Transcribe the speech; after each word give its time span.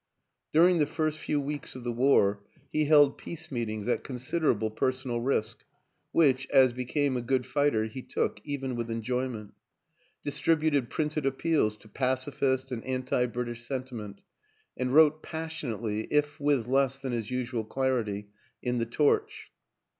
During 0.51 0.79
the 0.79 0.87
first 0.87 1.19
few 1.19 1.39
weeks 1.39 1.75
of 1.75 1.83
the 1.83 1.91
war 1.91 2.41
he 2.71 2.85
held 2.85 3.19
peace 3.19 3.51
meetings 3.51 3.87
at 3.87 4.03
con 4.03 4.15
siderable 4.15 4.75
personal 4.75 5.21
risk, 5.21 5.63
which, 6.11 6.47
as 6.49 6.73
became 6.73 7.15
a 7.15 7.21
good 7.21 7.45
fighter, 7.45 7.85
he 7.85 8.01
took, 8.01 8.41
even 8.43 8.75
with 8.75 8.89
enjoyment; 8.89 9.53
distributed 10.23 10.89
printed 10.89 11.27
appeals 11.27 11.77
to 11.77 11.87
pacifist 11.87 12.71
and 12.71 12.83
anti 12.83 13.27
British 13.27 13.63
senti 13.63 13.93
ment 13.93 14.21
and 14.75 14.91
wrote 14.95 15.21
passionately, 15.21 16.05
if 16.09 16.39
with 16.39 16.65
less 16.67 16.97
than 16.97 17.11
his 17.13 17.29
usual 17.29 17.63
clarity, 17.63 18.25
in 18.63 18.79
The 18.79 18.87
Torch. 18.87 19.51